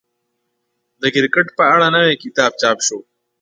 د 1.01 1.03
کرکټ 1.13 1.47
په 1.57 1.63
اړه 1.73 1.87
نوی 1.95 2.13
کتاب 2.23 2.51
چاپ 2.61 2.77
شو. 2.85 2.97